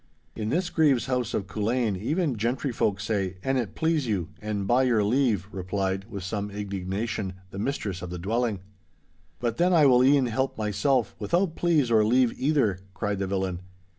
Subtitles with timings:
[0.35, 4.65] 'In this Grieve's house of Culzean even gentry folk say "An it please you," and
[4.65, 8.61] "By your leave!"' replied, with some indignation, the mistress of the dwelling.
[9.39, 13.61] 'But then I will e'en help myself, without please or leave either,' cried the villain.